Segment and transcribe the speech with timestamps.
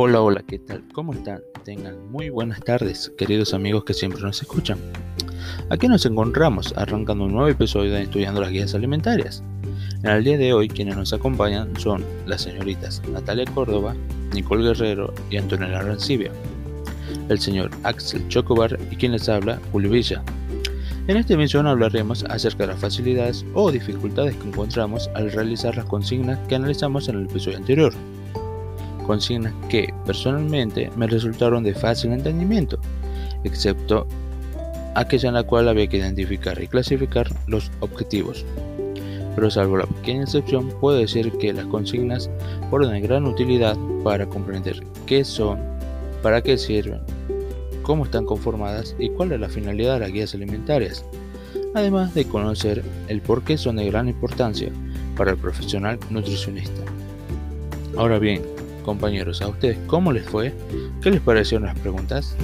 [0.00, 0.84] Hola, hola, ¿qué tal?
[0.92, 1.40] ¿Cómo están?
[1.64, 4.78] Tengan muy buenas tardes, queridos amigos que siempre nos escuchan.
[5.70, 9.42] Aquí nos encontramos arrancando un nuevo episodio de Estudiando las Guías Alimentarias.
[10.04, 13.96] En el día de hoy, quienes nos acompañan son las señoritas Natalia Córdoba,
[14.32, 16.30] Nicole Guerrero y Antonella Rancibia.
[17.28, 20.22] El señor Axel Chocobar y quien les habla, Julio Villa.
[21.08, 25.86] En esta emisión hablaremos acerca de las facilidades o dificultades que encontramos al realizar las
[25.86, 27.92] consignas que analizamos en el episodio anterior.
[29.08, 32.78] Consignas que, personalmente, me resultaron de fácil entendimiento,
[33.42, 34.06] excepto
[34.94, 38.44] aquella en la cual había que identificar y clasificar los objetivos.
[39.34, 42.28] Pero salvo la pequeña excepción, puedo decir que las consignas
[42.68, 45.58] fueron de gran utilidad para comprender qué son,
[46.22, 47.00] para qué sirven,
[47.80, 51.02] cómo están conformadas y cuál es la finalidad de las guías alimentarias,
[51.74, 54.70] además de conocer el por qué son de gran importancia
[55.16, 56.82] para el profesional nutricionista.
[57.96, 58.57] Ahora bien,
[58.88, 60.54] compañeros, ¿a ustedes cómo les fue?
[61.02, 62.34] ¿Qué les parecieron las preguntas?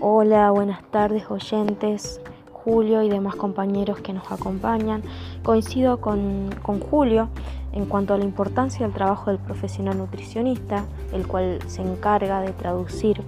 [0.00, 5.02] Hola, buenas tardes oyentes, Julio y demás compañeros que nos acompañan.
[5.42, 7.28] Coincido con, con Julio
[7.74, 12.52] en cuanto a la importancia del trabajo del profesional nutricionista, el cual se encarga de
[12.52, 13.20] traducir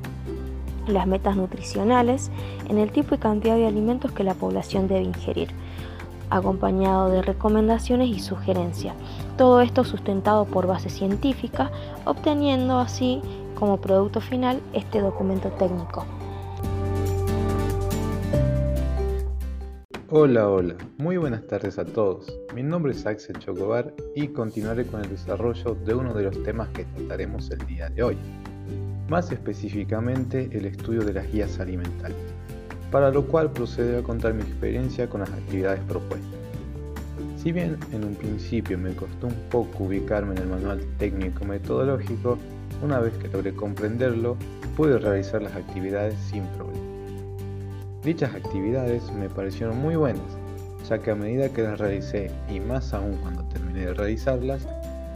[0.86, 2.30] las metas nutricionales
[2.70, 5.50] en el tipo y cantidad de alimentos que la población debe ingerir,
[6.30, 8.94] acompañado de recomendaciones y sugerencias.
[9.36, 11.70] Todo esto sustentado por base científica,
[12.04, 13.20] obteniendo así
[13.54, 16.04] como producto final este documento técnico.
[20.16, 22.32] Hola, hola, muy buenas tardes a todos.
[22.54, 26.68] Mi nombre es Axel Chocobar y continuaré con el desarrollo de uno de los temas
[26.68, 28.16] que trataremos el día de hoy,
[29.08, 32.32] más específicamente el estudio de las guías alimentarias,
[32.94, 36.30] para lo cual procederé a contar mi experiencia con las actividades propuestas.
[37.36, 42.38] Si bien en un principio me costó un poco ubicarme en el manual técnico metodológico,
[42.84, 44.36] una vez que logré comprenderlo,
[44.76, 46.78] pude realizar las actividades sin problema.
[48.04, 50.22] Dichas actividades me parecieron muy buenas,
[50.88, 54.68] ya que a medida que las realicé y más aún cuando terminé de realizarlas,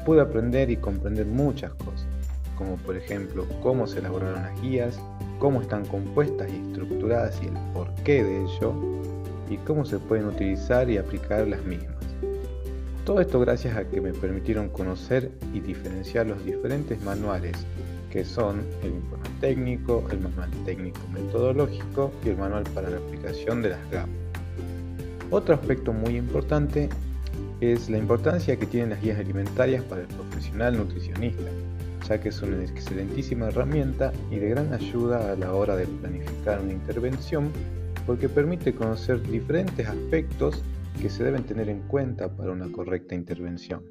[0.04, 2.08] pude aprender y comprender muchas cosas,
[2.56, 4.98] como por ejemplo cómo se elaboraron las guías,
[5.38, 8.74] cómo están compuestas y estructuradas y el porqué de ello,
[9.50, 11.96] y cómo se pueden utilizar y aplicar las mismas.
[13.04, 17.56] Todo esto gracias a que me permitieron conocer y diferenciar los diferentes manuales
[18.10, 23.62] que son el informe técnico, el manual técnico metodológico y el manual para la aplicación
[23.62, 24.08] de las GAP.
[25.30, 26.88] Otro aspecto muy importante
[27.60, 31.50] es la importancia que tienen las guías alimentarias para el profesional nutricionista,
[32.08, 36.60] ya que es una excelentísima herramienta y de gran ayuda a la hora de planificar
[36.60, 37.50] una intervención
[38.06, 40.62] porque permite conocer diferentes aspectos
[41.00, 43.82] que se deben tener en cuenta para una correcta intervención.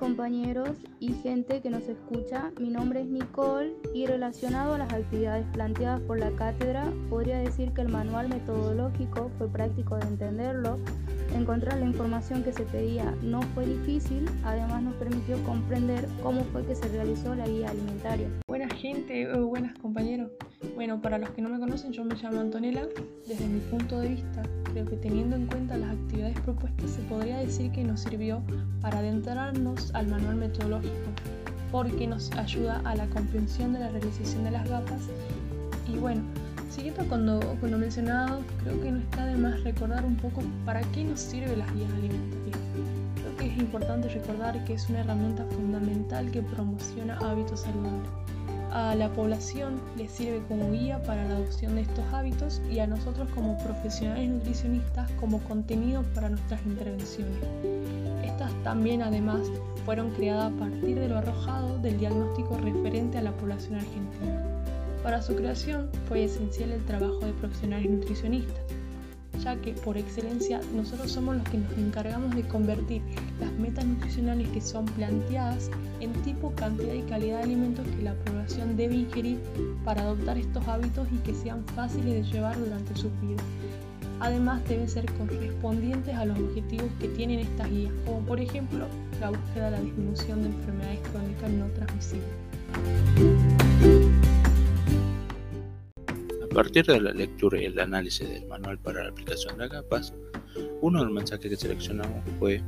[0.00, 2.50] compañeros y gente que nos escucha.
[2.58, 7.72] Mi nombre es Nicole y relacionado a las actividades planteadas por la cátedra, podría decir
[7.72, 10.78] que el manual metodológico fue práctico de entenderlo.
[11.34, 16.64] Encontrar la información que se pedía no fue difícil, además nos permitió comprender cómo fue
[16.66, 18.28] que se realizó la guía alimentaria.
[18.48, 20.30] Buena gente, o buenas compañeros.
[20.74, 22.86] Bueno, para los que no me conocen, yo me llamo Antonella.
[23.28, 27.38] Desde mi punto de vista, creo que teniendo en cuenta las actividades propuestas, se podría
[27.38, 28.42] decir que nos sirvió
[28.80, 30.94] para adentrarnos al manual metodológico,
[31.70, 35.02] porque nos ayuda a la comprensión de la realización de las gafas.
[35.88, 36.22] Y bueno,
[36.70, 40.42] siguiendo con lo, con lo mencionado, creo que no está de más recordar un poco
[40.64, 42.58] para qué nos sirven las guías alimentarias.
[43.16, 48.08] Creo que es importante recordar que es una herramienta fundamental que promociona hábitos saludables
[48.72, 52.86] a la población le sirve como guía para la adopción de estos hábitos y a
[52.86, 57.34] nosotros como profesionales nutricionistas como contenido para nuestras intervenciones.
[58.24, 59.40] Estas también además
[59.84, 64.46] fueron creadas a partir de lo arrojado del diagnóstico referente a la población argentina.
[65.02, 68.60] Para su creación fue esencial el trabajo de profesionales nutricionistas
[69.42, 73.02] ya que por excelencia nosotros somos los que nos encargamos de convertir
[73.40, 75.70] las metas nutricionales que son planteadas
[76.00, 79.38] en tipo, cantidad y calidad de alimentos que la población debe ingerir
[79.84, 83.42] para adoptar estos hábitos y que sean fáciles de llevar durante su vida.
[84.20, 88.86] Además deben ser correspondientes a los objetivos que tienen estas guías, como por ejemplo
[89.18, 93.29] la búsqueda de la disminución de enfermedades crónicas no transmisibles.
[96.54, 100.12] Partir de la lectura y el análisis del manual para la aplicación de capas,
[100.80, 102.62] uno de los mensajes que seleccionamos fue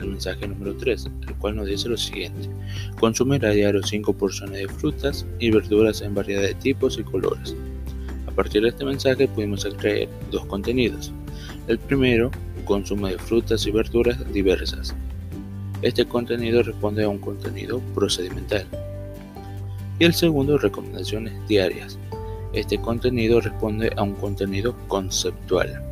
[0.00, 2.48] el mensaje número 3, el cual nos dice lo siguiente:
[3.00, 7.56] consumir a diario 5 porciones de frutas y verduras en variedad de tipos y colores.
[8.26, 11.12] A partir de este mensaje pudimos extraer dos contenidos.
[11.66, 12.30] El primero,
[12.64, 14.94] consumo de frutas y verduras diversas.
[15.82, 18.66] Este contenido responde a un contenido procedimental.
[19.98, 21.98] Y el segundo, recomendaciones diarias.
[22.52, 25.82] Este contenido responde a un contenido conceptual.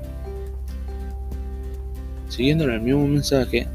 [2.29, 3.69] Siguiendo el mismo mensaje,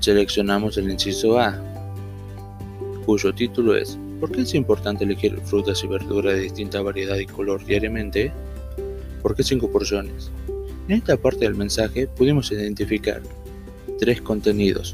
[0.00, 1.60] seleccionamos el inciso A,
[3.04, 7.26] cuyo título es ¿Por qué es importante elegir frutas y verduras de distinta variedad y
[7.26, 8.32] color diariamente?
[9.22, 10.30] ¿Por qué cinco porciones?
[10.88, 13.20] En esta parte del mensaje pudimos identificar
[13.98, 14.92] tres contenidos,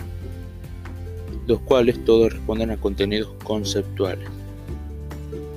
[1.46, 4.28] los cuales todos responden a contenidos conceptuales.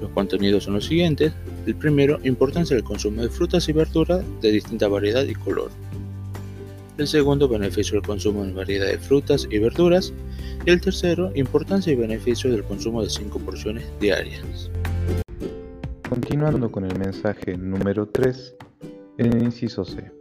[0.04, 1.32] Los contenidos son los siguientes.
[1.66, 5.72] El primero, importancia del consumo de frutas y verduras de distinta variedad y color.
[6.98, 10.12] El segundo, beneficio del consumo de variedad de frutas y verduras.
[10.66, 14.70] Y el tercero, importancia y beneficio del consumo de 5 porciones diarias.
[16.10, 18.56] Continuando con el mensaje número 3,
[19.20, 20.12] en el inciso C.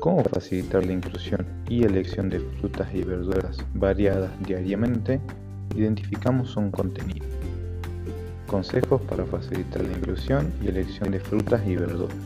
[0.00, 5.20] ¿Cómo facilitar la inclusión y elección de frutas y verduras variadas diariamente?
[5.76, 7.24] Identificamos un contenido.
[8.46, 12.16] Consejos para facilitar la inclusión y elección de frutas y verduras,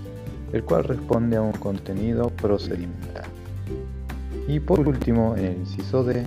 [0.52, 3.24] el cual responde a un contenido procedimental.
[4.46, 6.26] Y por último, en el inciso D,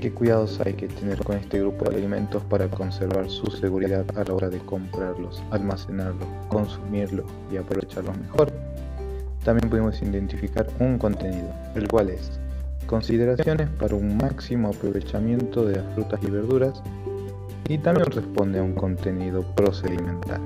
[0.00, 4.24] qué cuidados hay que tener con este grupo de alimentos para conservar su seguridad a
[4.24, 8.52] la hora de comprarlos, almacenarlos, consumirlos y aprovecharlos mejor.
[9.44, 12.40] También podemos identificar un contenido, el cual es
[12.86, 16.82] consideraciones para un máximo aprovechamiento de las frutas y verduras
[17.68, 20.40] y también responde a un contenido procedimental.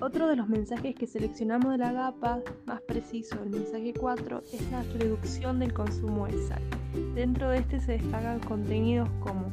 [0.00, 4.70] Otro de los mensajes que seleccionamos de la GAPA, más preciso el mensaje 4, es
[4.70, 6.62] la reducción del consumo de sal.
[7.14, 9.50] Dentro de este se destacan contenidos como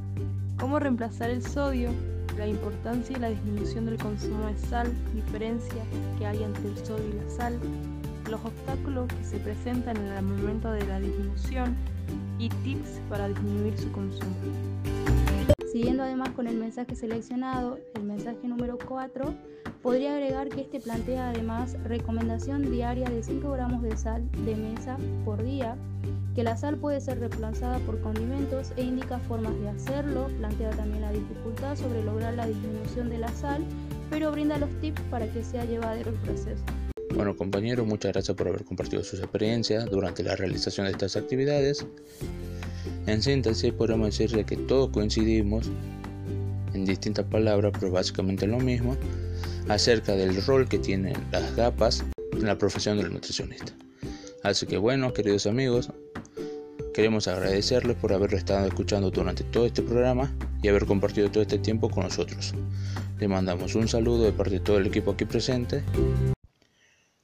[0.60, 1.90] cómo reemplazar el sodio,
[2.38, 5.84] la importancia y la disminución del consumo de sal, diferencia
[6.18, 7.60] que hay entre el sodio y la sal,
[8.30, 11.76] los obstáculos que se presentan en el momento de la disminución
[12.40, 14.36] y tips para disminuir su consumo.
[15.74, 19.34] Siguiendo además con el mensaje seleccionado, el mensaje número 4,
[19.82, 25.00] podría agregar que este plantea además recomendación diaria de 5 gramos de sal de mesa
[25.26, 25.76] por día,
[26.36, 31.02] que la sal puede ser reemplazada por condimentos e indica formas de hacerlo, plantea también
[31.02, 33.66] la dificultad sobre lograr la disminución de la sal,
[34.12, 36.64] pero brinda los tips para que sea llevadero el proceso.
[37.16, 41.84] Bueno compañeros, muchas gracias por haber compartido sus experiencias durante la realización de estas actividades.
[43.08, 45.70] En síntesis, podemos decir que todos coincidimos
[46.74, 48.98] en distintas palabras, pero básicamente lo mismo,
[49.70, 52.04] acerca del rol que tienen las GAPAS
[52.34, 53.74] en la profesión del nutricionista.
[54.44, 55.92] Así que bueno, queridos amigos,
[56.94, 61.60] queremos agradecerles por haber estado escuchando durante todo este programa y haber compartido todo este
[61.60, 62.54] tiempo con nosotros.
[63.20, 65.84] Les mandamos un saludo de parte de todo el equipo aquí presente.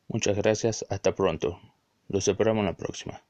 [0.07, 1.59] Muchas gracias, hasta pronto.
[2.07, 3.21] Los esperamos en la próxima.